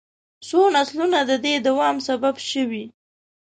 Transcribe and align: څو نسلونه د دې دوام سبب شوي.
څو 0.47 0.59
نسلونه 0.75 1.19
د 1.29 1.31
دې 1.43 1.53
دوام 1.67 1.95
سبب 2.07 2.35
شوي. 2.51 2.85